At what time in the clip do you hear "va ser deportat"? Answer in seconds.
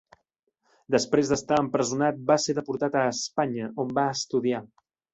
2.33-3.01